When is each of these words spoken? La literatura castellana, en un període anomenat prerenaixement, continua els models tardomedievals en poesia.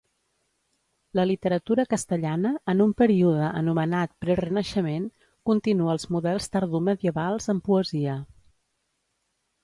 La 1.17 1.25
literatura 1.31 1.83
castellana, 1.91 2.53
en 2.71 2.79
un 2.85 2.93
període 3.01 3.49
anomenat 3.59 4.15
prerenaixement, 4.25 5.05
continua 5.49 5.93
els 5.97 6.07
models 6.15 6.49
tardomedievals 6.55 7.51
en 7.55 7.61
poesia. 7.69 8.17